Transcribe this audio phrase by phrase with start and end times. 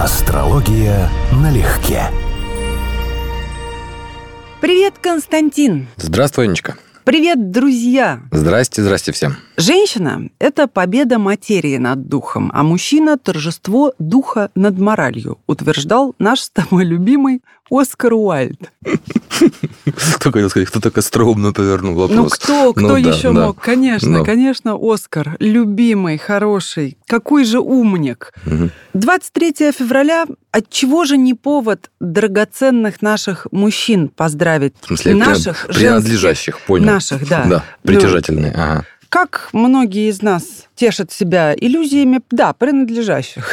[0.00, 2.04] Астрология налегке.
[4.60, 5.88] Привет, Константин.
[5.96, 6.76] Здравствуй, Анечка.
[7.02, 8.20] Привет, друзья.
[8.30, 9.38] Здрасте, здрасте всем.
[9.60, 16.50] Женщина– это победа материи над духом, а мужчина– торжество духа над моралью, утверждал наш с
[16.50, 18.70] тобой любимый Оскар Уальд.
[20.14, 22.16] Кто хотел сказать, кто так остроумно повернул вопрос?
[22.16, 23.46] Ну кто, кто Ну да, еще да.
[23.46, 23.60] мог?
[23.60, 24.24] Конечно, Ну.
[24.24, 28.32] конечно, Оскар, любимый, хороший, какой же умник.
[28.46, 28.70] Мгм.
[28.94, 34.74] 23 февраля, от чего же не повод драгоценных наших мужчин поздравить?
[34.80, 36.86] В смысле, наших, при- принадлежащих, понял.
[36.86, 37.44] Наших, да.
[37.44, 38.52] Да, Ну, притяжательные.
[38.52, 38.84] Ага.
[39.08, 43.50] Как многие из нас тешат себя иллюзиями, да, принадлежащих.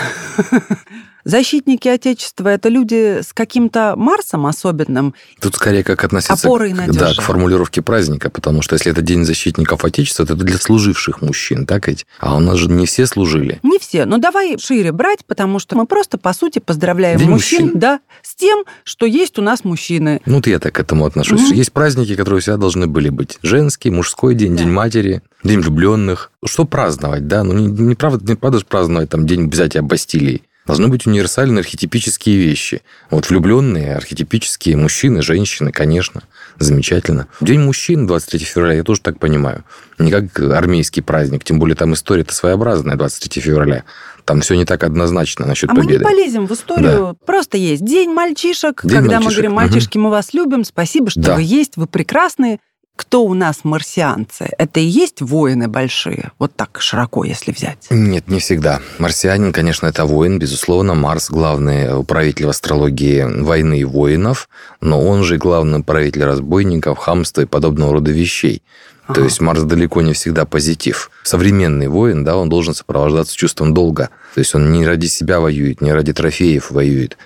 [1.26, 5.16] Защитники Отечества– это люди с каким-то Марсом особенным.
[5.42, 9.26] Тут скорее как относиться Опорой к, да, к формулировке праздника, потому что если это День
[9.26, 12.06] защитников Отечества, то это для служивших мужчин, так ведь?
[12.20, 13.60] А у нас же не все служили.
[13.64, 17.62] Не все, но давай шире брать, потому что мы просто, по сути, поздравляем День мужчин,
[17.64, 17.80] мужчин.
[17.80, 20.22] да, с тем, что есть у нас мужчины.
[20.28, 21.42] Ну, вот я так к этому отношусь.
[21.42, 21.54] Мгм.
[21.54, 23.40] Есть праздники, которые всегда должны были быть.
[23.42, 24.64] Женский, мужской день, Да.
[24.64, 26.32] День матери, День влюбленных.
[26.46, 27.44] Что праздновать, да?
[27.44, 30.44] Ну, не, не правда, не правда же праздновать там День взятия Бастилии.
[30.66, 32.82] Должны быть универсальные архетипические вещи.
[33.12, 36.24] Вот влюбленные, архетипические мужчины, женщины, конечно,
[36.58, 37.28] замечательно.
[37.40, 39.64] День мужчин 23 февраля, я тоже так понимаю.
[40.00, 43.84] Не как армейский праздник, тем более там история-то своеобразная 23 февраля.
[44.26, 46.04] Там все не так однозначно насчет А мы не победы.
[46.04, 47.16] полезем в историю.
[47.28, 48.82] Просто есть День мальчишек.
[48.84, 49.62] День когда мы мальчишек, говорим, мгм.
[49.62, 51.36] мальчишки, мы вас любим, спасибо, что Да.
[51.36, 52.60] вы есть, вы прекрасные.
[52.96, 54.50] Кто у нас марсианцы?
[54.58, 56.32] Это и есть воины большие?
[56.40, 57.88] Вот так широко, если взять.
[57.90, 58.80] Нет, не всегда.
[59.00, 60.94] Марсианин, конечно, это воин, безусловно.
[60.96, 64.48] Марс– главный управитель в астрологии войны и воинов,
[64.80, 68.64] но он же и главный управитель разбойников, хамства и подобного рода вещей.
[69.08, 69.24] То Ага.
[69.24, 71.12] есть Марс далеко не всегда позитив.
[71.24, 74.10] Современный воин, да, он должен сопровождаться чувством долга.
[74.34, 77.18] То есть он не ради себя воюет, не ради трофеев воюет,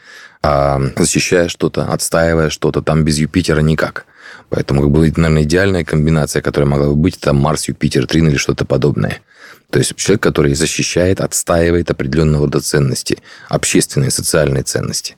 [0.41, 2.81] а защищая что-то, отстаивая что-то.
[2.81, 4.05] Там без Юпитера никак.
[4.49, 8.37] Поэтому, как бы, наверное, идеальная комбинация, которая могла бы быть, это Марс, Юпитер, Трин или
[8.37, 9.21] что-то подобное.
[9.69, 13.19] То есть человек, который защищает, отстаивает определенного рода ценности,
[13.49, 15.17] общественные, социальные ценности.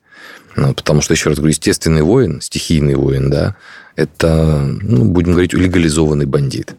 [0.58, 3.56] Ну, потому что, еще раз говорю, естественный воин, стихийный воин, да,
[3.96, 6.76] это, ну, будем говорить, легализованный бандит.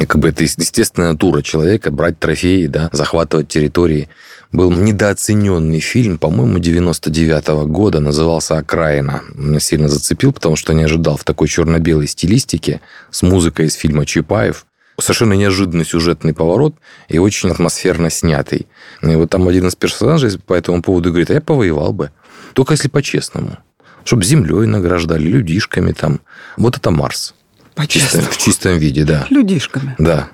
[0.00, 4.08] И как бы это естественная натура человека брать трофеи, да, захватывать территории.
[4.54, 9.24] Был недооцененный фильм, по-моему, 99 года, назывался «Окраина».
[9.34, 14.06] Меня сильно зацепил, потому что не ожидал в такой черно-белой стилистике с музыкой из фильма
[14.06, 14.64] Чапаев.
[15.00, 16.76] Совершенно неожиданный сюжетный поворот
[17.08, 18.68] и очень атмосферно снятый.
[19.02, 22.12] И вот там один из персонажей по этому поводу говорит, а я повоевал бы.
[22.52, 23.58] Только если по-честному.
[24.04, 26.20] Чтобы землей награждали, людишками там.
[26.56, 27.34] Вот это Марс.
[27.74, 29.26] В чистом, в чистом виде, да.
[29.30, 29.96] Людишками.
[29.98, 30.28] Да.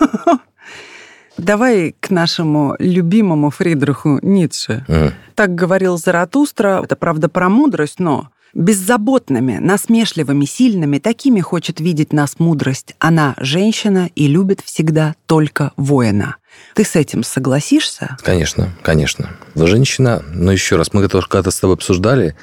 [1.42, 4.84] Давай к нашему любимому Фридриху Ницше.
[4.86, 5.12] Мгм.
[5.34, 12.38] Так говорил Заратустра, это правда про мудрость, но беззаботными, насмешливыми, сильными, такими хочет видеть нас
[12.38, 12.94] мудрость.
[12.98, 16.36] Она женщина и любит всегда только воина.
[16.74, 18.16] Ты с этим согласишься?
[18.22, 19.30] Конечно, конечно.
[19.56, 22.36] Женщина, но еще раз, мы это когда-то с тобой обсуждали,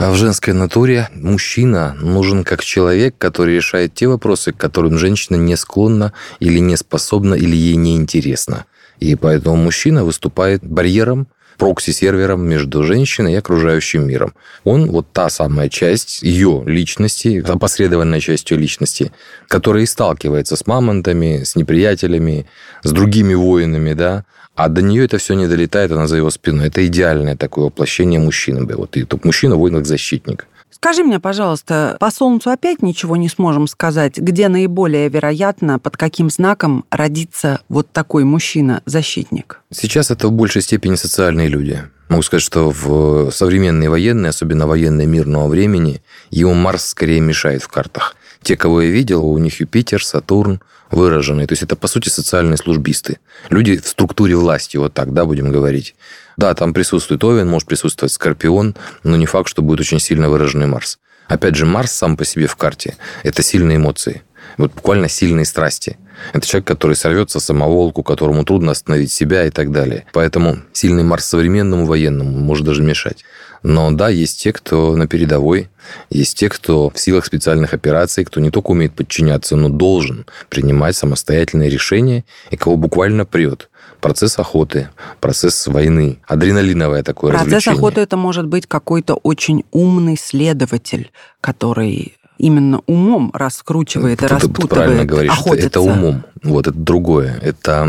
[0.00, 5.36] а в женской натуре мужчина нужен как человек, который решает те вопросы, к которым женщина
[5.36, 8.64] не склонна или не способна, или ей не интересно.
[8.98, 11.28] И поэтому мужчина выступает барьером,
[11.58, 14.32] прокси-сервером между женщиной и окружающим миром.
[14.64, 19.12] Он вот та самая часть ее личности, опосредованная часть ее личности,
[19.48, 22.46] которая и сталкивается с мамонтами, с неприятелями,
[22.82, 24.24] с другими воинами, да,
[24.64, 26.66] а до нее это все не долетает, она за его спиной.
[26.68, 28.66] Это идеальное такое воплощение мужчины.
[28.76, 30.46] Вот и тут мужчина воин защитник.
[30.70, 36.30] Скажи мне, пожалуйста, по Солнцу опять ничего не сможем сказать, где наиболее вероятно, под каким
[36.30, 39.60] знаком родится вот такой мужчина-защитник?
[39.70, 41.82] Сейчас это в большей степени социальные люди.
[42.10, 47.68] Могу сказать, что в современные военные, особенно военные мирного времени, ему Марс скорее мешает в
[47.68, 48.16] картах.
[48.42, 50.60] Те, кого я видел, у них Юпитер, Сатурн
[50.90, 51.46] выраженные.
[51.46, 53.18] То есть это, по сути, социальные службисты.
[53.48, 55.94] Люди в структуре власти, вот так, да, будем говорить.
[56.36, 58.74] Да, там присутствует Овен, может присутствовать Скорпион,
[59.04, 60.98] но не факт, что будет очень сильно выраженный Марс.
[61.28, 64.22] Опять же, Марс сам по себе в карте– это сильные эмоции.
[64.56, 65.96] Вот буквально сильные страсти.
[66.32, 70.06] Это человек, который сорвется самоволку, которому трудно остановить себя и так далее.
[70.12, 73.24] Поэтому сильный Марс современному военному может даже мешать.
[73.62, 75.68] Но да, есть те, кто на передовой,
[76.08, 80.96] есть те, кто в силах специальных операций, кто не только умеет подчиняться, но должен принимать
[80.96, 83.68] самостоятельные решения, и кого буквально прет.
[84.00, 84.88] Процесс охоты,
[85.20, 87.78] процесс войны, адреналиновое такое Процесс развлечение.
[87.78, 91.12] охоты это может быть какой-то очень умный следователь,
[91.42, 95.66] который именно умом раскручивает и Ты- ты распутывает, правильно говоришь, это, охотится.
[95.66, 96.24] это умом.
[96.42, 97.38] Вот это другое.
[97.42, 97.84] Это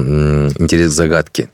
[0.60, 1.50] интерес к загадке,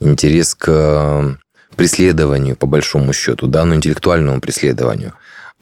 [0.00, 1.36] интерес к э,
[1.76, 5.12] преследованию, по большому счету, да, ну, интеллектуальному преследованию.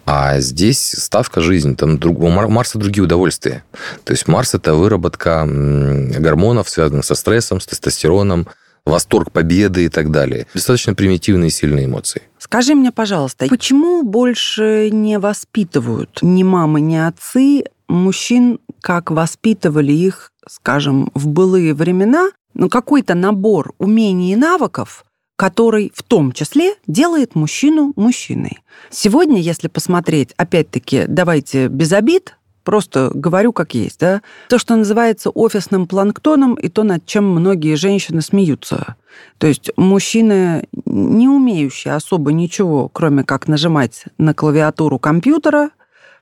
[0.06, 3.64] А здесь ставка жизни, там друг, у Марса другие удовольствия.
[4.04, 8.46] То есть Марс– это выработка гормонов, связанных со стрессом, с тестостероном,
[8.84, 10.46] восторг победы и так далее.
[10.54, 12.22] Достаточно примитивные и сильные эмоции.
[12.46, 20.30] Скажи мне, пожалуйста, почему больше не воспитывают ни мамы, ни отцы мужчин, как воспитывали их,
[20.48, 25.04] скажем, в былые времена, ну, какой-то набор умений и навыков,
[25.34, 28.60] который в том числе делает мужчину мужчиной.
[28.90, 35.30] Сегодня, если посмотреть, опять-таки, давайте без обид, просто говорю как есть, да, то, что называется
[35.30, 38.96] офисным планктоном, и то, над чем многие женщины смеются.
[39.38, 45.70] То есть мужчины, не умеющие особо ничего, кроме как нажимать на клавиатуру компьютера,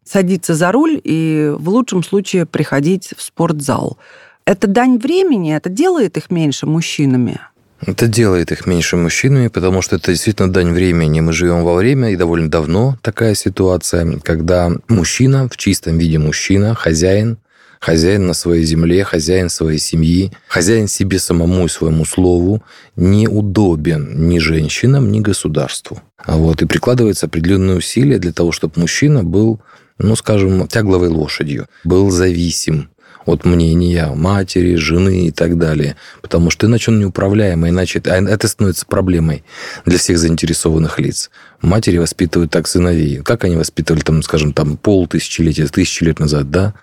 [0.05, 3.97] садиться за руль и в лучшем случае приходить в спортзал.
[4.45, 7.41] Это дань времени, это делает их меньше мужчинами.
[7.81, 11.21] Это делает их меньше мужчинами, потому что это действительно дань времени.
[11.21, 16.75] Мы живем во время, и довольно давно такая ситуация, когда мужчина, в чистом виде мужчина,
[16.75, 17.39] хозяин,
[17.81, 22.63] хозяин на своей земле, хозяин своей семьи, хозяин себе самому и своему слову,
[22.97, 26.01] неудобен ни женщинам, ни государству.
[26.17, 29.61] А вот, и прикладывается определенные усилия для того, чтобы мужчина был,
[29.99, 32.89] ну, скажем, тягловой лошадью, был зависим
[33.27, 35.97] от мнения матери, жены и так далее.
[36.23, 39.45] Потому что иначе он неуправляемый, иначе а это становится проблемой
[39.85, 41.31] для всех заинтересованных лиц.
[41.61, 43.19] Матери воспитывают так сыновей.
[43.19, 46.75] Как они воспитывали, там, скажем, там, полтысячелетия, тысячи лет назад, да?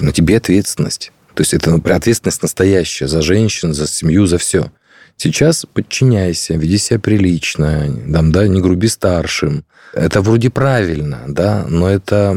[0.00, 1.12] На тебе ответственность.
[1.34, 4.72] То есть это ответственность настоящая за женщин, за семью, за все.
[5.18, 9.64] Сейчас подчиняйся, веди себя прилично, там, да, не груби старшим.
[9.92, 12.36] Это вроде правильно, да, но это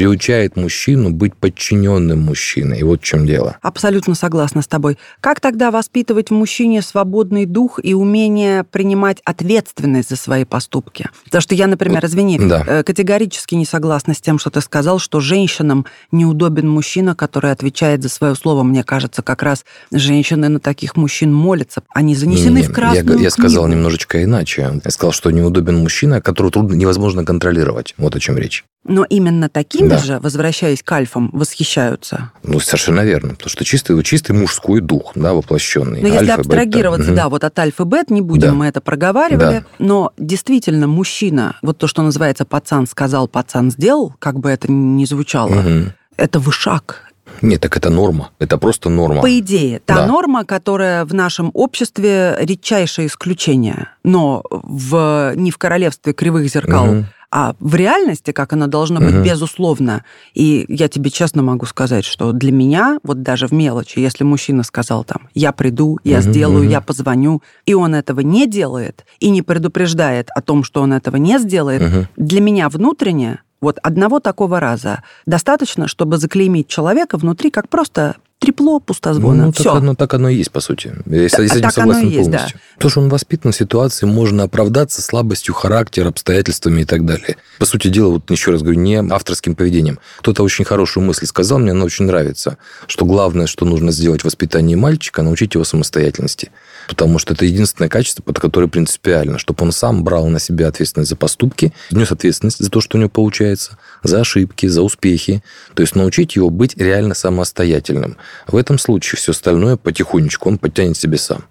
[0.00, 2.78] приучает мужчину быть подчиненным мужчиной.
[2.78, 3.58] И вот в чем дело.
[3.60, 4.96] Абсолютно согласна с тобой.
[5.20, 11.10] Как тогда воспитывать в мужчине свободный дух и умение принимать ответственность за свои поступки?
[11.24, 12.64] Потому что я, например, извини, да.
[12.66, 18.02] Э, категорически не согласна с тем, что ты сказал, что женщинам неудобен мужчина, который отвечает
[18.02, 18.62] за свое слово.
[18.62, 21.82] Мне кажется, как раз женщины на таких мужчин молятся.
[21.90, 24.80] Они занесены не, не, в красную Я, я сказал немножечко иначе.
[24.82, 27.94] Я сказал, что неудобен мужчина, которого трудно, невозможно контролировать.
[27.98, 28.64] Вот о чем речь.
[28.84, 29.89] Но именно такими да.
[29.98, 32.30] Же, возвращаясь к альфам, восхищаются.
[32.42, 33.30] Ну, совершенно верно.
[33.30, 36.00] Потому что чистый, чистый мужской дух, да, воплощенный.
[36.00, 37.22] Но Альфа, если абстрагироваться, бета.
[37.22, 38.54] да, вот от альфа бет, не будем, да.
[38.54, 39.60] мы это проговаривали.
[39.60, 39.64] Да.
[39.78, 45.04] Но действительно, мужчина, вот то, что называется пацан сказал, пацан сделал, как бы это ни
[45.04, 45.92] звучало, угу.
[46.16, 47.10] это вышаг,
[47.42, 48.30] нет, так это норма.
[48.38, 49.22] Это просто норма.
[49.22, 50.06] По идее, та да.
[50.06, 53.88] норма, которая в нашем обществе редчайшее исключение.
[54.04, 57.04] Но в, не в королевстве кривых зеркал, угу.
[57.30, 59.22] А в реальности, как оно должно быть, угу.
[59.22, 60.04] безусловно.
[60.34, 64.62] И я тебе честно могу сказать, что для меня, вот даже в мелочи, если мужчина
[64.64, 66.70] сказал там, я приду, я угу, сделаю, угу.
[66.70, 71.16] я позвоню, и он этого не делает, и не предупреждает о том, что он этого
[71.16, 72.06] не сделает, угу.
[72.16, 78.80] для меня внутренне вот одного такого раза достаточно, чтобы заклеймить человека внутри как просто трепло
[78.80, 79.46] пустозвона.
[79.46, 79.64] Ну, Все.
[79.64, 80.94] Так, оно, так оно и есть, по сути.
[81.06, 82.58] Я с этим так согласен есть, полностью.
[82.58, 82.78] Да.
[82.78, 87.36] То, что он воспитан в ситуации, можно оправдаться слабостью характера, обстоятельствами и так далее.
[87.58, 89.98] По сути дела, вот еще раз говорю, не авторским поведением.
[90.20, 92.56] Кто-то очень хорошую мысль сказал, мне она очень нравится,
[92.86, 96.50] что главное, что нужно сделать в воспитании мальчика, научить его самостоятельности.
[96.88, 101.10] Потому что это единственное качество, под которое принципиально, чтобы он сам брал на себя ответственность
[101.10, 105.42] за поступки, нес ответственность за то, что у него получается, за ошибки, за успехи.
[105.74, 108.16] То есть научить его быть реально самостоятельным.
[108.46, 111.44] В этом случае все остальное потихонечку он подтянет себе сам.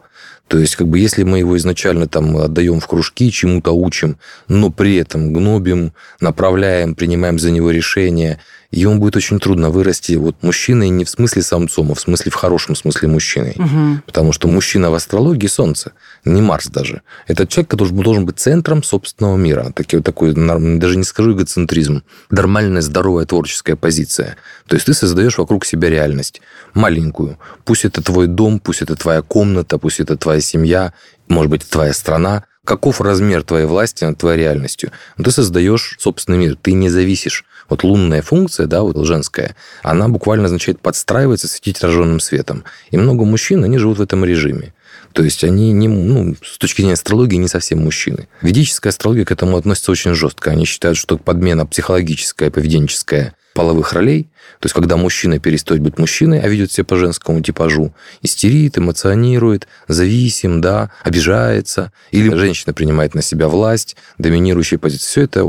[0.50, 4.72] То есть, как бы, если мы его изначально там отдаем в кружки, чему-то учим, но
[4.72, 8.40] при этом гнобим, направляем, принимаем за него решения,
[8.72, 12.36] ему будет очень трудно вырасти вот мужчиной не в смысле самцом, а в смысле в
[12.36, 13.56] хорошем смысле мужчиной.
[13.58, 14.02] Угу.
[14.06, 17.02] Потому что мужчина в астрологии Солнце, не Марс даже.
[17.28, 19.72] Это человек, который должен быть центром собственного мира.
[19.76, 22.04] Такой, такой даже не скажу эгоцентризм.
[22.30, 24.38] Нормальная, здоровая творческая позиция.
[24.68, 26.42] То есть ты создаешь вокруг себя реальность.
[26.74, 27.40] Маленькую.
[27.66, 30.94] Пусть это твой дом, пусть это твоя комната, пусть это твоя семья,
[31.28, 32.44] может быть, твоя страна.
[32.66, 34.92] Каков размер твоей власти над твоей реальностью?
[35.18, 40.46] Ты создаешь собственный мир, ты не зависишь вот лунная функция, да, вот женская, она буквально
[40.46, 42.64] означает подстраиваться, светить рожженным светом.
[42.92, 44.74] И много мужчин, они живут в этом режиме.
[45.14, 48.28] То есть они не, ну, с точки зрения астрологии не совсем мужчины.
[48.42, 50.52] Ведическая астрология к этому относится очень жестко.
[50.52, 54.30] Они считают, что подмена психологическая, поведенческая половых ролей,
[54.60, 59.68] то есть когда мужчина перестает быть мужчиной, а ведет себя по женскому типажу, истерит, эмоционирует,
[59.88, 65.48] зависим, да, обижается, или женщина принимает на себя власть, доминирующую позицию, все это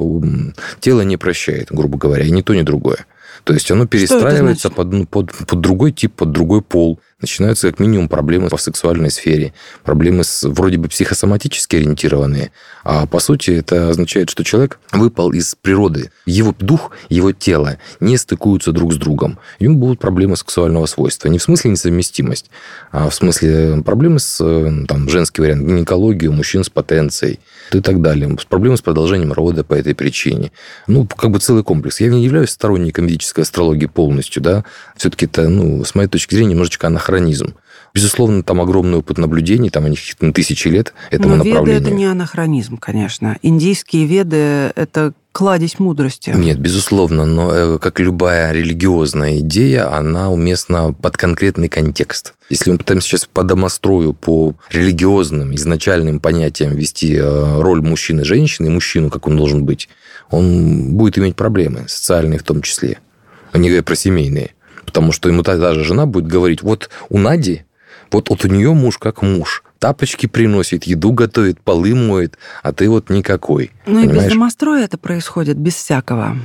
[0.81, 3.07] тело не прощает, грубо говоря, и ни то, ни другое.
[3.45, 7.01] То есть оно перестраивается под, ну, под, под другой тип, под другой пол.
[7.21, 9.53] Начинаются как минимум проблемы в сексуальной сфере,
[9.85, 12.53] проблемы с, вроде бы психосоматически ориентированные,
[12.85, 16.11] а по сути это означает, что человек выпал из природы.
[16.27, 19.39] Его дух, его тело не стыкуются друг с другом.
[19.59, 21.29] И у него будут проблемы сексуального свойства.
[21.29, 22.51] Не в смысле несовместимость,
[22.91, 24.39] а в смысле проблемы с
[24.89, 27.41] там, женский вариант, гинекологию, мужчин с потенцией
[27.73, 28.37] и так далее.
[28.49, 30.53] Проблемы с продолжением рода по этой причине.
[30.87, 32.01] Ну, как бы целый комплекс.
[32.01, 34.65] Я не являюсь сторонником ведической астрологии полностью, да.
[34.97, 37.55] Все-таки это, ну, с моей точки зрения, немножечко анахронизм.
[37.93, 41.81] Безусловно, там огромный опыт наблюдений, там они на тысячи лет этому Но направлению.
[41.81, 43.37] веды– это не анахронизм, конечно.
[43.43, 44.37] Индийские веды–
[44.77, 46.31] это кладезь мудрости.
[46.31, 52.35] Нет, безусловно, но э, как любая религиозная идея, она уместна под конкретный контекст.
[52.49, 58.25] Если мы пытаемся сейчас по домострою, по религиозным, изначальным понятиям вести э, роль мужчины и
[58.25, 59.89] женщины, мужчину, как он должен быть,
[60.31, 62.99] он будет иметь проблемы, социальные в том числе,
[63.51, 64.53] а не говоря про семейные.
[64.85, 67.65] Потому что ему тогда же жена будет говорить, вот у Нади
[68.11, 69.63] вот, вот у нее муж как муж.
[69.79, 73.71] Тапочки приносит, еду готовит, полы моет, а ты вот никакой.
[73.87, 74.11] Ну понимаешь?
[74.11, 76.37] и без домостроя это происходит, без всякого.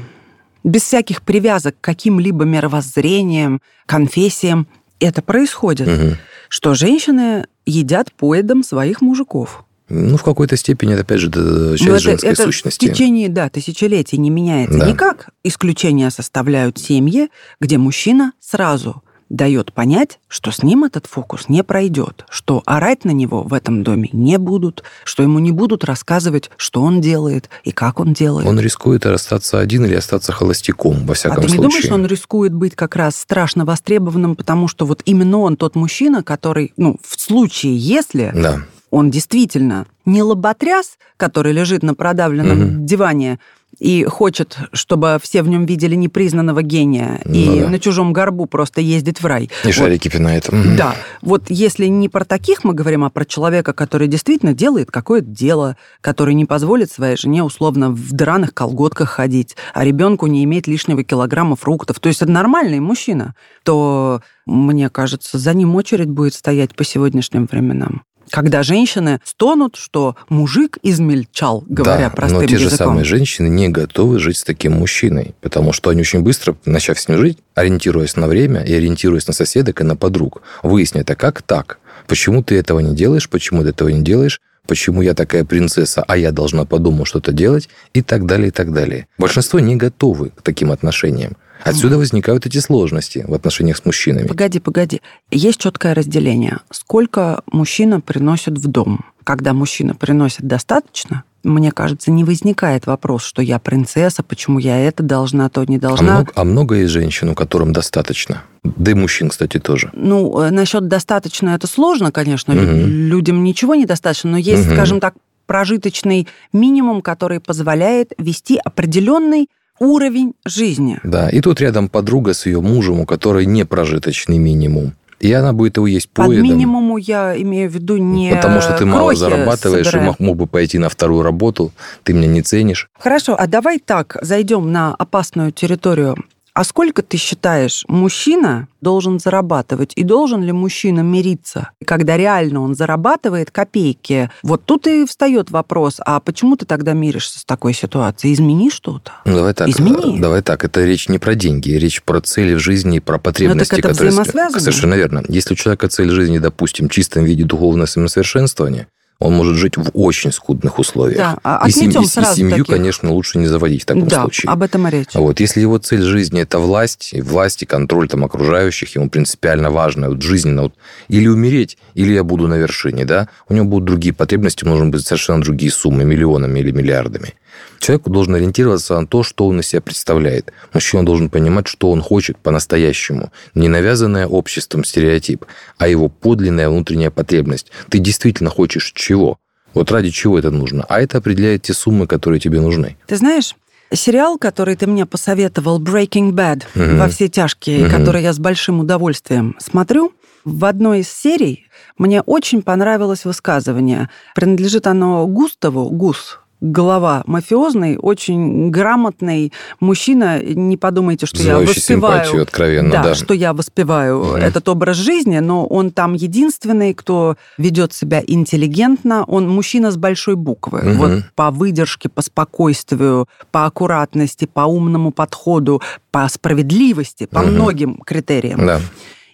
[0.63, 4.67] Без всяких привязок к каким-либо мировоззрениям, конфессиям.
[4.99, 5.87] Это происходит.
[5.87, 6.15] Угу.
[6.49, 9.64] Что женщины едят поедом своих мужиков.
[9.87, 12.85] Ну, в какой-то степени это, опять же, часть это, женской это сущности.
[12.85, 14.89] в течение, да, тысячелетий не меняется да.
[14.89, 15.29] никак.
[15.43, 22.25] Исключения составляют семьи, где мужчина сразу дает понять, что с ним этот фокус не пройдет,
[22.29, 26.81] что орать на него в этом доме не будут, что ему не будут рассказывать, что
[26.81, 28.47] он делает и как он делает.
[28.47, 31.47] Он рискует остаться один или остаться холостяком, во всяком случае.
[31.47, 31.89] А ты не случае.
[31.89, 36.23] думаешь, он рискует быть как раз страшно востребованным, потому что вот именно он тот мужчина,
[36.23, 38.61] который, ну, в случае, если да.
[38.95, 42.85] Он действительно не лоботряс, который лежит на продавленном угу.
[42.85, 43.39] диване
[43.77, 47.67] и хочет, чтобы все в нем видели непризнанного гения, ну, и да.
[47.67, 49.49] на чужом горбу просто ездить в рай.
[49.63, 49.73] И вот.
[49.73, 50.47] шарики пинает.
[50.77, 50.95] Да.
[51.21, 55.75] Вот если не про таких мы говорим, а про человека, который действительно делает какое-то дело,
[55.99, 61.03] который не позволит своей жене условно в драных колготках ходить, а ребенку не иметь лишнего
[61.03, 66.73] килограмма фруктов, то есть это нормальный мужчина, то, мне кажется, за ним очередь будет стоять
[66.75, 72.69] по сегодняшним временам когда женщины стонут, что мужик измельчал, говоря да, простым но те языком.
[72.69, 76.99] же самые женщины не готовы жить с таким мужчиной, потому что они очень быстро, начав
[76.99, 81.15] с ним жить, ориентируясь на время и ориентируясь на соседок и на подруг, выяснят, а
[81.15, 81.79] как так?
[82.07, 83.29] Почему ты этого не делаешь?
[83.29, 84.39] Почему ты этого не делаешь?
[84.67, 88.51] почему я такая принцесса, а я должна по дому что-то делать, и так далее, и
[88.51, 89.07] так далее.
[89.17, 91.37] Большинство не готовы к таким отношениям.
[91.63, 94.27] Отсюда возникают эти сложности в отношениях с мужчинами.
[94.27, 95.01] Погоди, погоди.
[95.31, 96.59] Есть четкое разделение.
[96.71, 99.05] Сколько мужчина приносит в дом?
[99.23, 105.03] Когда мужчина приносит достаточно, мне кажется, не возникает вопрос, что я принцесса, почему я это
[105.03, 106.11] должна, то не должна.
[106.11, 108.43] А много, а много есть женщин, у которым достаточно?
[108.63, 109.91] Да и мужчин, кстати, тоже.
[109.93, 112.53] Ну, э, насчет достаточно это сложно, конечно.
[112.53, 112.61] Угу.
[112.63, 114.73] Людям ничего недостаточно, но есть, угу.
[114.73, 115.13] скажем так,
[115.45, 119.47] прожиточный минимум, который позволяет вести определенный
[119.79, 120.99] уровень жизни.
[121.03, 124.93] Да, и тут рядом подруга с ее мужем, у которой не прожиточный минимум.
[125.19, 126.35] И она будет его есть поедом.
[126.35, 130.15] Под минимуму я имею в виду не Потому что ты мало зарабатываешь собираем.
[130.19, 131.71] и мог бы пойти на вторую работу,
[132.03, 132.89] ты меня не ценишь.
[132.99, 136.17] Хорошо, а давай так, зайдем на опасную территорию
[136.55, 139.91] а сколько ты считаешь, мужчина должен зарабатывать?
[139.95, 144.31] И должен ли мужчина мириться, когда реально он зарабатывает копейки?
[144.41, 148.33] Вот тут и встает вопрос, а почему ты тогда миришься с такой ситуацией?
[148.33, 149.11] Измени что-то.
[149.25, 149.67] Ну, давай так.
[149.67, 150.17] Измени.
[150.21, 150.63] Давай так.
[150.63, 153.73] Это речь не про деньги, речь про цели в жизни, про потребности.
[153.73, 154.59] Но так это которые...
[154.61, 155.23] Совершенно верно.
[155.27, 158.87] Если у человека цель жизни, допустим, в чистом виде духовное самосовершенствование,
[159.19, 161.17] он может жить в очень скудных условиях.
[161.17, 161.89] Да, а и, сем...
[161.89, 162.67] и, и семью, таких.
[162.67, 164.51] конечно, лучше не заводить в таком да, случае.
[164.51, 165.13] об этом и речь.
[165.13, 169.71] Вот, если его цель жизни– это власть, и власть, и контроль там, окружающих, ему принципиально
[169.71, 170.73] важно, вот, жизненно, вот,
[171.07, 175.05] или умереть, или я буду на вершине, да, у него будут другие потребности, нужны быть
[175.05, 177.35] совершенно другие суммы, миллионами или миллиардами.
[177.79, 180.51] Человек должен ориентироваться на то, что он из себя представляет.
[180.73, 183.31] Мужчина должен понимать, что он хочет по-настоящему.
[183.53, 185.45] Не навязанное обществом стереотип,
[185.77, 187.71] а его подлинная внутренняя потребность.
[187.89, 189.37] Ты действительно хочешь чего?
[189.73, 190.85] Вот ради чего это нужно.
[190.87, 192.97] А это определяет те суммы, которые тебе нужны.
[193.07, 193.55] Ты знаешь,
[193.93, 196.97] сериал, который ты мне посоветовал, Breaking Bad, угу.
[196.97, 197.95] во все тяжкие, угу.
[197.95, 200.13] который я с большим удовольствием смотрю,
[200.45, 204.09] в одной из серий мне очень понравилось высказывание.
[204.35, 210.41] Принадлежит оно Густаву, Гус, глава мафиозный, очень грамотный мужчина.
[210.41, 212.41] Не подумайте, что я воспеваю...
[212.41, 213.15] откровенно, да, да.
[213.15, 214.37] что я воспеваю mm.
[214.37, 219.23] этот образ жизни, но он там единственный, кто ведет себя интеллигентно.
[219.25, 220.79] Он мужчина с большой буквы.
[220.79, 220.93] Mm-hmm.
[220.93, 225.81] Вот по выдержке, по спокойствию, по аккуратности, по умному подходу,
[226.11, 227.51] по справедливости, по mm-hmm.
[227.51, 228.65] многим критериям.
[228.65, 228.79] Да.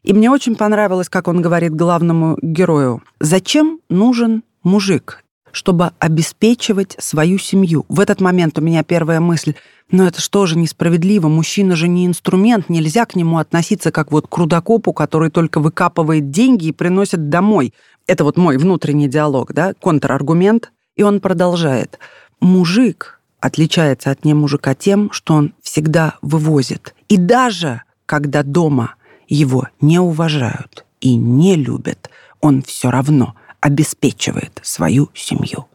[0.03, 5.20] И мне очень понравилось, как он говорит главному герою, зачем нужен мужик?
[5.51, 7.85] Чтобы обеспечивать свою семью.
[7.89, 9.53] В этот момент у меня первая мысль,
[9.91, 14.27] но это что же несправедливо, мужчина же не инструмент, нельзя к нему относиться как вот
[14.27, 17.73] к рудокопу, который только выкапывает деньги и приносит домой.
[18.07, 20.71] Это вот мой внутренний диалог, да, контраргумент.
[20.95, 21.99] И он продолжает.
[22.39, 26.95] Мужик отличается от немужика тем, что он всегда вывозит.
[27.09, 28.95] И даже когда дома
[29.27, 35.67] его не уважают и не любят, он все равно обеспечивает свою семью.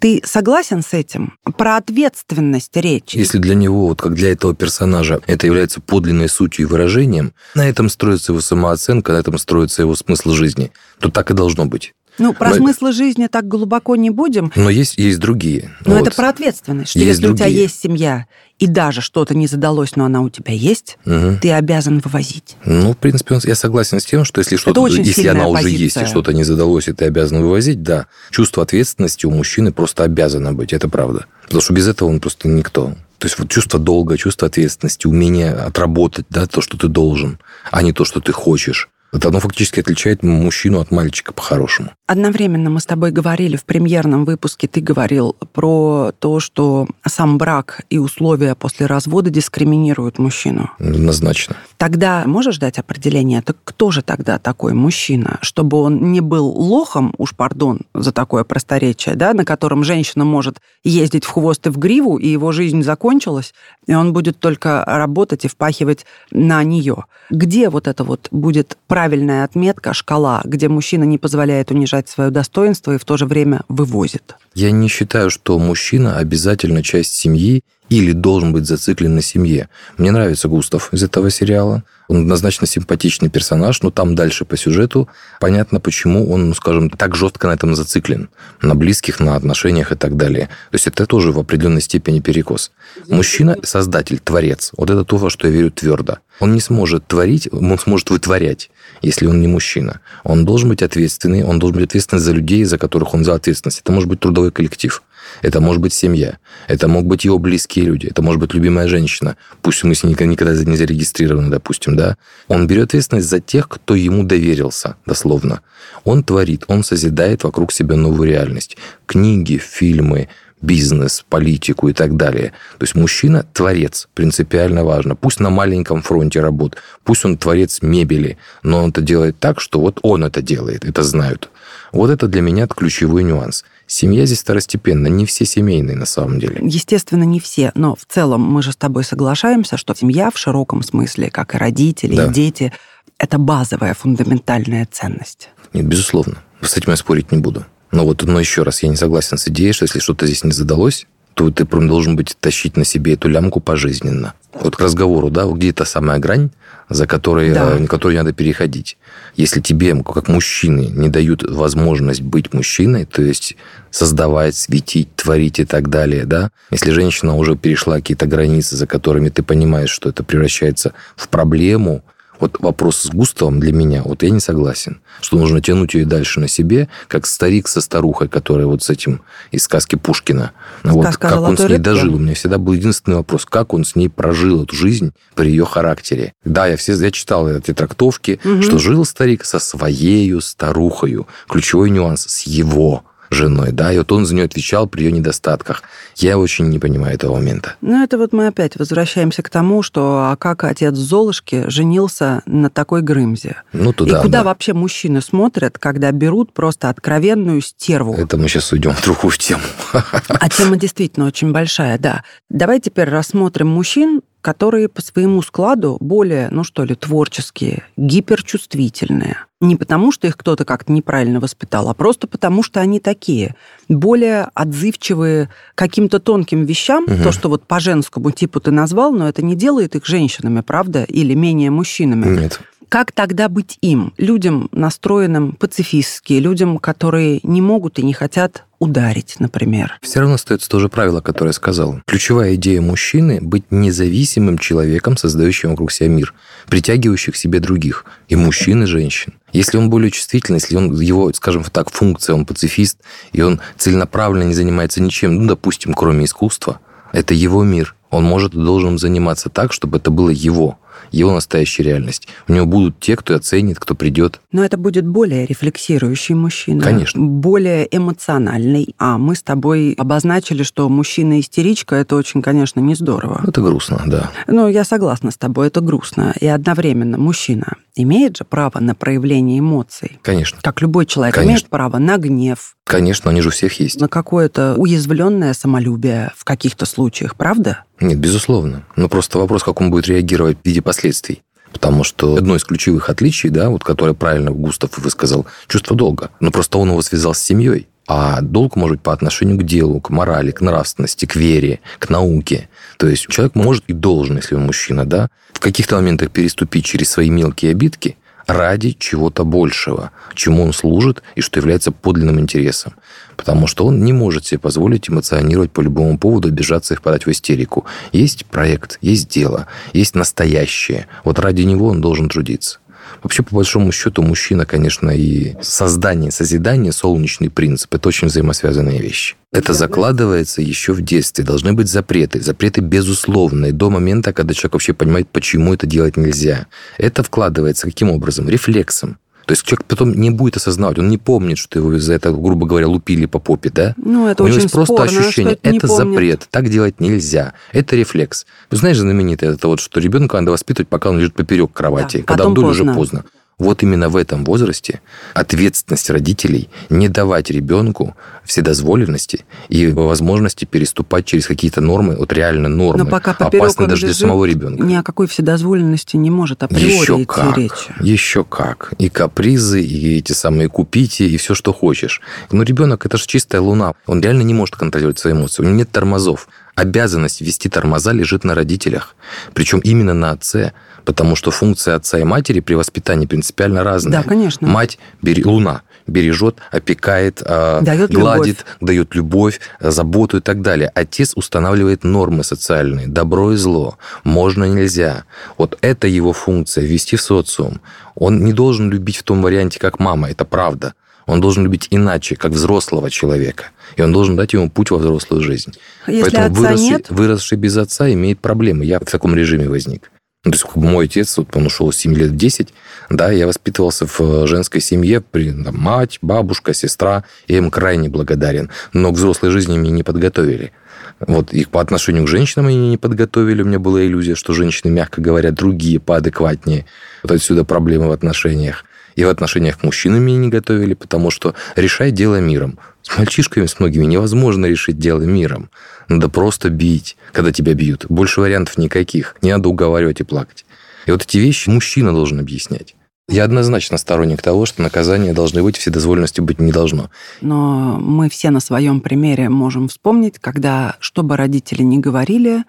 [0.00, 1.34] Ты согласен с этим?
[1.56, 3.14] Про ответственность речь.
[3.14, 7.68] Если для него, вот как для этого персонажа, это является подлинной сутью и выражением, на
[7.68, 11.94] этом строится его самооценка, на этом строится его смысл жизни, то так и должно быть.
[12.18, 12.56] Ну, про Но...
[12.56, 14.52] смысл жизни так глубоко не будем.
[14.56, 15.70] Но есть, есть другие.
[15.84, 16.08] Но вот.
[16.08, 17.34] это про ответственность, что есть если другие.
[17.34, 18.26] у тебя есть семья,
[18.58, 21.38] и даже что-то не задалось, но она у тебя есть, угу.
[21.40, 22.56] ты обязан вывозить.
[22.64, 25.68] Ну, в принципе, я согласен с тем, что если что-то, если она позиция.
[25.68, 29.72] уже есть, и что-то не задалось, и ты обязан вывозить, да, чувство ответственности у мужчины
[29.72, 31.26] просто обязано быть, это правда.
[31.44, 32.94] Потому что без этого он просто никто.
[33.18, 37.38] То есть вот чувство долга, чувство ответственности, умение отработать да, то, что ты должен,
[37.70, 38.88] а не то, что ты хочешь.
[39.12, 41.90] Это оно фактически отличает мужчину от мальчика по-хорошему.
[42.08, 47.82] Одновременно мы с тобой говорили в премьерном выпуске, ты говорил про то, что сам брак
[47.90, 50.70] и условия после развода дискриминируют мужчину.
[50.78, 51.56] Однозначно.
[51.76, 55.38] Тогда можешь дать определение, так кто же тогда такой мужчина?
[55.42, 60.62] Чтобы он не был лохом, уж пардон за такое просторечие, да, на котором женщина может
[60.84, 63.52] ездить в хвост и в гриву, и его жизнь закончилась,
[63.86, 67.04] и он будет только работать и впахивать на нее.
[67.28, 72.30] Где вот это вот будет правильная отметка, шкала, где мужчина не позволяет унижать уважать свое
[72.30, 74.36] достоинство и в то же время вывозит.
[74.54, 79.68] Я не считаю, что мужчина обязательно часть семьи или должен быть зациклен на семье.
[79.96, 81.82] Мне нравится Густав из этого сериала.
[82.08, 85.08] Он однозначно симпатичный персонаж, но там дальше по сюжету
[85.40, 88.30] понятно, почему он, ну, скажем, так жестко на этом зациклен.
[88.62, 90.46] На близких, на отношениях и так далее.
[90.70, 92.72] То есть это тоже в определенной степени перекос.
[93.08, 94.72] Мужчина– создатель, творец.
[94.76, 96.18] Вот это то, во что я верю твердо.
[96.40, 98.70] Он не сможет творить, он сможет вытворять,
[99.02, 100.00] если он не мужчина.
[100.24, 103.80] Он должен быть ответственный, он должен быть ответственный за людей, за которых он взял ответственность.
[103.80, 105.02] Это может быть трудовой коллектив.
[105.42, 109.36] Это может быть семья, это могут быть его близкие люди, это может быть любимая женщина,
[109.62, 112.16] пусть мы с ней никогда не зарегистрированы, допустим, да.
[112.48, 115.60] Он берет ответственность за тех, кто ему доверился, дословно.
[116.04, 118.76] Он творит, он созидает вокруг себя новую реальность.
[119.06, 120.28] Книги, фильмы,
[120.60, 122.52] бизнес, политику и так далее.
[122.78, 125.16] То есть мужчина– творец, принципиально важно.
[125.16, 129.80] Пусть на маленьком фронте работает, пусть он творец мебели, но он это делает так, что
[129.80, 131.50] вот он это делает, это знают.
[131.92, 133.64] Вот это для меня ключевой нюанс.
[133.90, 136.58] Семья здесь второстепенна, не все семейные на самом деле.
[136.62, 140.82] Естественно, не все, но в целом мы же с тобой соглашаемся, что семья в широком
[140.82, 142.26] смысле, как и родители, да.
[142.26, 142.72] и дети,
[143.18, 145.48] это базовая фундаментальная ценность.
[145.72, 146.36] Нет, безусловно.
[146.60, 147.64] С этим я спорить не буду.
[147.90, 150.52] Но вот, но еще раз, я не согласен с идеей, что если что-то здесь не
[150.52, 154.34] задалось, то ты должен быть тащить на себе эту лямку пожизненно.
[154.60, 156.50] Вот к разговору, да, где та самая грань,
[156.88, 157.76] за которой, да.
[157.78, 158.96] э, которой надо переходить.
[159.36, 163.56] Если тебе, как мужчины, не дают возможность быть мужчиной, то есть
[163.90, 169.28] создавать, светить, творить и так далее, да, если женщина уже перешла какие-то границы, за которыми
[169.28, 172.02] ты понимаешь, что это превращается в проблему,
[172.40, 176.40] вот вопрос с Густавом для меня, вот я не согласен, что нужно тянуть ее дальше
[176.40, 180.52] на себе, как старик со старухой, которая вот с этим из сказки Пушкина.
[180.82, 181.82] вот, как он с ней рыбке.
[181.82, 182.14] дожил.
[182.14, 185.64] У меня всегда был единственный вопрос, как он с ней прожил эту жизнь при ее
[185.64, 186.32] характере.
[186.44, 188.62] Да, я, все, я читал эти трактовки, угу.
[188.62, 191.26] что жил старик со своею старухою.
[191.48, 195.82] Ключевой нюанс с его женой, да, и вот он за нее отвечал при ее недостатках.
[196.16, 197.74] Я очень не понимаю этого момента.
[197.80, 202.70] Ну, это вот мы опять возвращаемся к тому, что а как отец Золушки женился на
[202.70, 203.56] такой Грымзе.
[203.72, 204.44] Ну, туда, И куда да.
[204.44, 208.14] вообще мужчины смотрят, когда берут просто откровенную стерву?
[208.14, 209.62] Это мы сейчас уйдем в другую тему.
[209.92, 212.22] А тема действительно очень большая, да.
[212.48, 219.36] Давай теперь рассмотрим мужчин, которые по своему складу более, ну что ли, творческие, гиперчувствительные.
[219.60, 223.56] Не потому, что их кто-то как-то неправильно воспитал, а просто потому, что они такие,
[223.90, 227.22] более отзывчивые каким-то тонким вещам, угу.
[227.22, 231.04] то, что вот по женскому типу ты назвал, но это не делает их женщинами, правда,
[231.04, 232.40] или менее мужчинами.
[232.40, 232.58] Нет.
[232.88, 239.36] Как тогда быть им, людям, настроенным пацифистски, людям, которые не могут и не хотят ударить,
[239.40, 239.98] например?
[240.00, 242.00] Все равно остается то же правило, которое я сказал.
[242.06, 246.32] Ключевая идея мужчины– быть независимым человеком, создающим вокруг себя мир,
[246.68, 249.34] притягивающих к себе других, и мужчин, и женщин.
[249.52, 253.00] Если он более чувствительный, если он, его, скажем так, функция, он пацифист,
[253.32, 256.80] и он целенаправленно не занимается ничем, ну, допустим, кроме искусства,
[257.12, 257.94] это его мир.
[258.10, 260.78] Он может и должен заниматься так, чтобы это было его.
[261.10, 262.28] Его настоящая реальность.
[262.46, 264.40] У него будут те, кто оценит, кто придет.
[264.52, 266.82] Но это будет более рефлексирующий мужчина.
[266.82, 267.20] Конечно.
[267.20, 268.94] Более эмоциональный.
[268.98, 273.44] А мы с тобой обозначили, что мужчина-истеричка– это очень, конечно, не здорово.
[273.46, 274.30] Это грустно, да.
[274.46, 276.34] Ну, я согласна с тобой, это грустно.
[276.40, 280.18] И одновременно мужчина имеет же право на проявление эмоций.
[280.22, 280.58] Конечно.
[280.62, 281.50] Как любой человек Конечно.
[281.50, 284.00] имеет право на гнев, Конечно, они же у всех есть.
[284.00, 287.84] на какое-то уязвленное самолюбие в каких-то случаях, правда?
[288.00, 288.84] Нет, безусловно.
[288.96, 291.42] Но просто вопрос, как он будет реагировать в виде последствий.
[291.72, 296.30] Потому что одно из ключевых отличий, да, вот которое правильно Густав высказал, чувство долга.
[296.40, 297.88] Но просто он его связал с семьей.
[298.08, 302.08] А долг может быть по отношению к делу, к морали, к нравственности, к вере, к
[302.08, 302.70] науке.
[302.96, 307.10] То есть человек может и должен, если он мужчина, да, в каких-то моментах переступить через
[307.10, 308.16] свои мелкие обидки
[308.46, 312.94] ради чего-то большего, чему он служит и что является подлинным интересом.
[313.36, 317.30] Потому что он не может себе позволить эмоционировать по любому поводу, обижаться и впадать в
[317.30, 317.84] истерику.
[318.12, 321.08] Есть проект, есть дело, есть настоящее.
[321.24, 322.78] Вот ради него он должен трудиться.
[323.22, 329.34] Вообще, по большому счету, мужчина, конечно, и создание, созидание, солнечный принцип– это очень взаимосвязанные вещи.
[329.52, 331.44] Это закладывается еще в детстве.
[331.44, 332.40] Должны быть запреты.
[332.40, 336.66] Запреты безусловные до момента, когда человек вообще понимает, почему это делать нельзя.
[336.98, 338.48] Это вкладывается каким образом?
[338.48, 339.18] Рефлексом.
[339.48, 342.66] То есть человек потом не будет осознавать, он не помнит, что его за это, грубо
[342.66, 343.94] говоря, лупили по попе, да?
[343.96, 347.00] Ну, это У него очень есть просто спорно, ощущение, что это, это запрет, так делать
[347.00, 347.54] нельзя.
[347.72, 348.44] Это рефлекс.
[348.70, 352.18] Вы знаешь, знаменитое это вот, что ребенка надо воспитывать, пока он лежит поперек кровати.
[352.18, 353.24] Да, когда потом вдоль уже поздно.
[353.58, 355.00] Вот именно в этом возрасте
[355.34, 363.02] ответственность родителей не давать ребенку вседозволенности и возможности переступать через какие-то нормы, вот реально нормы,
[363.02, 364.84] Но пока опасны даже для самого ребенка.
[364.84, 367.58] Ни о какой вседозволенности не может априори Еще идти как.
[367.58, 367.94] речи.
[368.00, 368.92] Еще как.
[368.98, 372.20] И капризы, и эти самые купите, и все, что хочешь.
[372.52, 373.94] Но ребенок это же чистая луна.
[374.06, 375.62] Он реально не может контролировать свои эмоции.
[375.62, 376.48] У него нет тормозов.
[376.78, 379.16] Обязанность вести тормоза лежит на родителях.
[379.52, 380.72] Причем именно на отце.
[381.04, 384.22] Потому что функция отца и матери при воспитании принципиально разная.
[384.22, 384.68] Да, конечно.
[384.68, 390.90] Мать, бери, луна, бережет, опекает, а, Дает гладит, дает любовь, заботу и так далее.
[390.94, 395.24] Отец устанавливает нормы социальные, добро и зло, можно, нельзя.
[395.56, 397.80] Вот это его функция, вести в социум.
[398.14, 400.94] Он не должен любить в том варианте, как мама, это правда.
[401.28, 403.66] Он должен любить иначе, как взрослого человека.
[403.96, 405.74] И он должен дать ему путь во взрослую жизнь.
[406.06, 408.86] Если Поэтому отца выросший, нет, выросший без отца имеет проблемы.
[408.86, 410.10] Я в таком режиме возник.
[410.44, 412.72] Ну, То есть мой отец, вот он ушел с 7 лет в 10,
[413.10, 418.08] да, я воспитывался в э, женской семье, при, там, мать, бабушка, сестра, я им крайне
[418.08, 418.70] благодарен.
[418.94, 420.72] Но к взрослой жизни меня не подготовили.
[421.20, 423.62] Вот их по отношению к женщинам они не подготовили.
[423.62, 426.86] У меня была иллюзия, что женщины, мягко говоря, другие, поадекватнее.
[427.22, 428.84] Вот отсюда проблемы в отношениях.
[429.18, 432.78] И в отношениях к мужчинам меня не готовили, потому что решай дело миром.
[433.02, 435.70] С мальчишками, с многими невозможно решить дело миром.
[436.06, 438.06] Надо просто бить, когда тебя бьют.
[438.08, 439.34] Больше вариантов никаких.
[439.42, 440.64] Не надо уговаривать и плакать.
[441.06, 442.94] И вот эти вещи мужчина должен объяснять.
[443.28, 447.10] Я однозначно сторонник того, что наказания должны быть, вседозволенности быть не должно.
[447.40, 452.62] но мы все на своем примере можем вспомнить, когда, что бы родители ни говорили,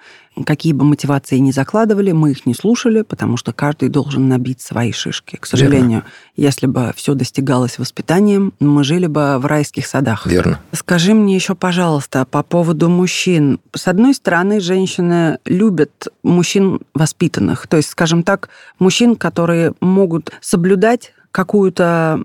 [0.46, 4.92] какие бы мотивации ни закладывали, мы их не слушали, потому что каждый должен набить свои
[4.92, 5.38] шишки.
[5.38, 6.04] К сожалению,
[6.36, 10.26] если бы все достигалось воспитанием, мы жили бы в райских садах.
[10.26, 10.60] Верно.
[10.72, 13.60] Скажи мне еще, пожалуйста, по поводу мужчин.
[13.74, 21.13] С одной стороны, женщины любят мужчин воспитанных, то есть, скажем так, мужчин, которые могут соблюдать
[21.32, 22.20] какую-то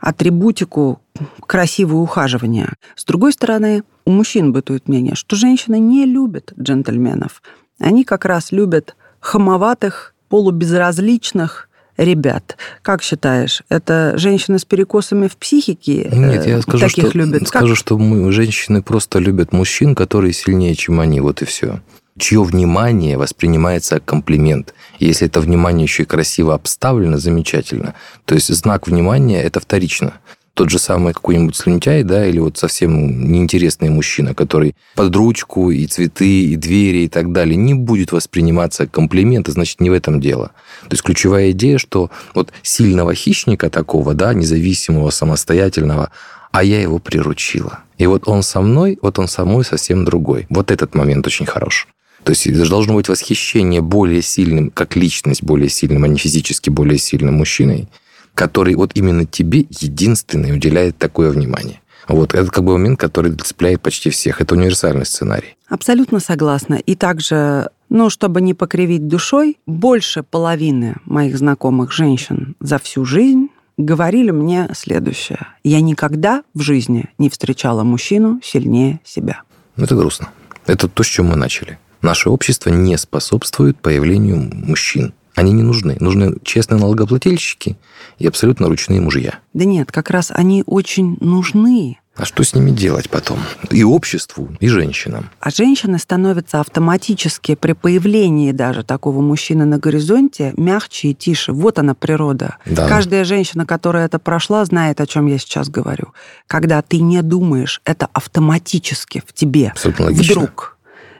[0.00, 1.00] атрибутику
[1.46, 2.72] красивое ухаживание.
[2.94, 7.42] С другой стороны, у мужчин бытует мнение, что женщины не любят джентльменов.
[7.78, 12.56] Они как раз любят хамоватых, полубезразличных ребят.
[12.82, 17.40] Как считаешь, это женщины с перекосами в психике Нет, э, я скажу, таких что, любят?
[17.40, 21.80] Как скажу, что мы, женщины просто любят мужчин, которые сильнее, чем они, вот и все.
[22.18, 24.74] Чье внимание воспринимается как комплимент.
[24.98, 27.94] И Если это внимание еще и красиво обставлено, замечательно.
[28.24, 30.14] То есть знак внимания– это вторично.
[30.54, 35.86] Тот же самый какой-нибудь слюнтяй, да, или вот совсем неинтересный мужчина, который под ручку и
[35.86, 40.18] цветы, и двери, и так далее, не будет восприниматься как комплимент, значит, не в этом
[40.18, 40.52] дело.
[40.84, 46.10] То есть ключевая идея, что вот сильного хищника такого, да, независимого, самостоятельного,
[46.52, 47.80] а я его приручила.
[47.98, 50.46] И вот он со мной, вот он со мной совсем другой.
[50.48, 51.86] Вот этот момент очень хорош.
[52.26, 56.70] То есть это должно быть восхищение более сильным, как личность более сильным, а не физически
[56.70, 57.88] более сильным мужчиной,
[58.34, 61.80] который вот именно тебе единственный уделяет такое внимание.
[62.08, 64.40] Вот это как бы момент, который цепляет почти всех.
[64.40, 65.56] Это универсальный сценарий.
[65.68, 66.74] Абсолютно согласна.
[66.74, 73.50] И также, ну, чтобы не покривить душой, больше половины моих знакомых женщин за всю жизнь
[73.76, 75.46] говорили мне следующее.
[75.62, 79.42] Я никогда в жизни не встречала мужчину сильнее себя.
[79.76, 80.30] Это грустно.
[80.66, 81.78] Это то, с чем мы начали.
[82.02, 85.14] Наше общество не способствует появлению мужчин.
[85.34, 85.96] Они не нужны.
[86.00, 87.76] Нужны честные налогоплательщики
[88.18, 89.38] и абсолютно ручные мужья.
[89.52, 91.98] Да нет, как раз они очень нужны.
[92.16, 93.38] А что с ними делать потом?
[93.70, 95.28] И обществу, и женщинам.
[95.38, 101.52] А женщины становятся автоматически при появлении даже такого мужчины на горизонте мягче и тише.
[101.52, 102.56] Вот она природа.
[102.64, 102.88] Да.
[102.88, 106.14] Каждая женщина, которая это прошла, знает, о чем я сейчас говорю.
[106.46, 109.68] Когда ты не думаешь, это автоматически в тебе.
[109.68, 110.32] Абсолютно логично.
[110.32, 110.75] Вдруг.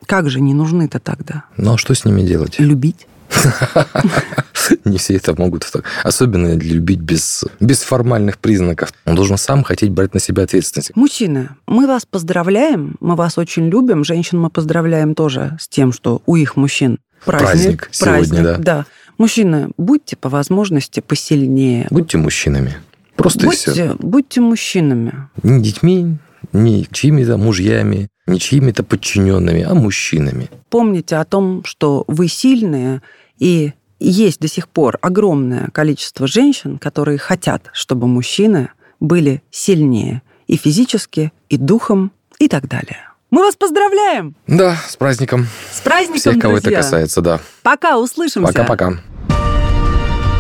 [0.07, 1.45] Как же не нужны-то тогда?
[1.57, 2.59] Ну а что с ними делать?
[2.59, 3.07] Любить?
[4.85, 5.71] Не все это могут.
[6.03, 8.93] Особенно любить без, без формальных признаков.
[9.05, 10.93] Он должен сам хотеть брать на себя ответственность.
[10.95, 14.05] Мужчины, мы вас поздравляем, мы вас очень любим.
[14.05, 18.57] Женщин мы поздравляем тоже с тем, что у их мужчин Праздник сегодня, да.
[18.59, 18.87] да.
[19.19, 21.87] Мужчины, будьте по возможности посильнее.
[21.91, 22.77] Будьте мужчинами.
[23.17, 23.71] Просто и все.
[23.71, 25.29] Будьте, будьте мужчинами.
[25.43, 26.19] Не детьми,
[26.53, 30.51] не чьими-то мужьями, не чьими-то подчиненными, а мужчинами.
[30.69, 33.03] Помните о том, что вы сильные,
[33.39, 40.57] и есть до сих пор огромное количество женщин, которые хотят, чтобы мужчины были сильнее и
[40.57, 42.99] физически, и духом, и так далее.
[43.31, 44.37] Мы вас поздравляем!
[44.47, 45.47] Да, с праздником.
[45.73, 46.79] С праздником, Всех, кого друзья.
[46.79, 47.41] это касается, да.
[47.63, 48.53] Пока, услышимся.
[48.53, 49.01] Пока-пока.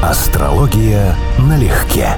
[0.02, 2.16] Астрология налегке.